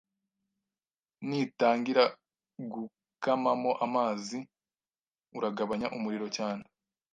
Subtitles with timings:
[1.27, 2.03] Nitangira
[2.71, 4.37] gukamamo amazi,
[5.37, 6.63] uragabanya umuriro cyane,